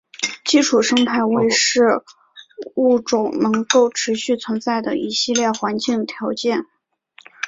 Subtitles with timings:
[0.43, 2.01] 基础生态位是
[2.73, 6.65] 物种能够持续存在的一系列环境条件。